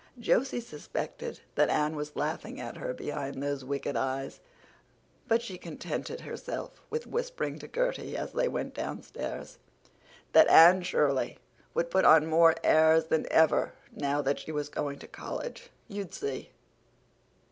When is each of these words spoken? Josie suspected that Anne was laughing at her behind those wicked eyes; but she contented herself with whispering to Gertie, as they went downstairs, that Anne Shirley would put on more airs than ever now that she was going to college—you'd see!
Josie 0.19 0.61
suspected 0.61 1.41
that 1.53 1.69
Anne 1.69 1.95
was 1.95 2.15
laughing 2.15 2.59
at 2.59 2.77
her 2.77 2.91
behind 2.91 3.43
those 3.43 3.63
wicked 3.63 3.95
eyes; 3.95 4.39
but 5.27 5.43
she 5.43 5.59
contented 5.59 6.21
herself 6.21 6.81
with 6.89 7.05
whispering 7.05 7.59
to 7.59 7.67
Gertie, 7.67 8.17
as 8.17 8.31
they 8.33 8.47
went 8.47 8.73
downstairs, 8.73 9.59
that 10.33 10.47
Anne 10.49 10.81
Shirley 10.81 11.37
would 11.75 11.91
put 11.91 12.03
on 12.03 12.25
more 12.25 12.55
airs 12.63 13.05
than 13.05 13.31
ever 13.31 13.73
now 13.91 14.23
that 14.23 14.39
she 14.39 14.51
was 14.51 14.69
going 14.69 14.97
to 14.97 15.07
college—you'd 15.07 16.15
see! 16.15 16.49